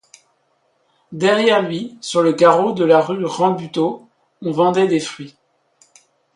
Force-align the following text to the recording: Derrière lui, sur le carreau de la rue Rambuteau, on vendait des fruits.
Derrière 1.11 1.61
lui, 1.61 1.95
sur 2.01 2.23
le 2.23 2.33
carreau 2.33 2.71
de 2.71 2.83
la 2.83 3.01
rue 3.01 3.23
Rambuteau, 3.23 4.07
on 4.41 4.49
vendait 4.49 4.87
des 4.87 4.99
fruits. 4.99 5.37